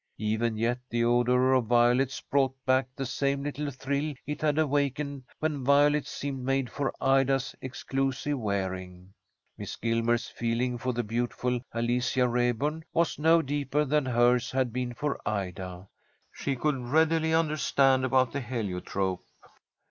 [0.17, 5.25] Even yet the odour of violets brought back the same little thrill it had awakened
[5.37, 9.13] when violets seemed made for Ida's exclusive wearing.
[9.59, 14.95] Miss Gilmer's feeling for the beautiful Alicia Raeburn was no deeper than hers had been
[14.95, 15.87] for Ida.
[16.31, 19.21] She could readily understand about the heliotrope.